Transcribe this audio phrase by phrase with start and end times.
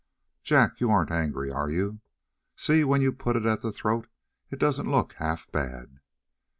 [0.41, 1.99] "Jack, you aren't angry, are you?
[2.55, 4.07] See, when you put it at the throat
[4.49, 5.99] it doesn't look half bad!"